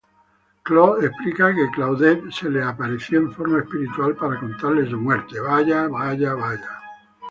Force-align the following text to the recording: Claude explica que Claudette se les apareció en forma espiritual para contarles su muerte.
Claude 0.63 1.05
explica 1.05 1.51
que 1.57 1.67
Claudette 1.75 2.31
se 2.39 2.49
les 2.49 2.63
apareció 2.65 3.19
en 3.19 3.31
forma 3.35 3.59
espiritual 3.59 4.15
para 4.15 4.39
contarles 4.39 4.89
su 4.89 4.97
muerte. 4.97 5.35